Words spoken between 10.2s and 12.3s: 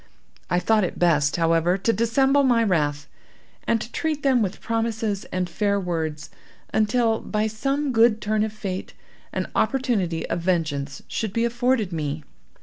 of vengeance should be afforded me.